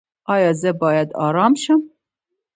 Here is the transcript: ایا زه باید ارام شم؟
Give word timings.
ایا 0.33 0.51
زه 0.61 0.71
باید 0.81 1.09
ارام 1.25 1.53
شم؟ 1.63 1.81